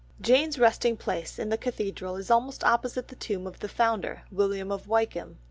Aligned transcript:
Jane's 0.19 0.57
resting 0.57 0.97
place 0.97 1.37
in 1.37 1.49
the 1.49 1.59
Cathedral 1.59 2.15
is 2.15 2.31
almost 2.31 2.63
opposite 2.63 3.09
the 3.09 3.15
tomb 3.15 3.45
of 3.45 3.59
the 3.59 3.69
founder, 3.69 4.23
William 4.31 4.71
of 4.71 4.87
Wykeham. 4.87 5.37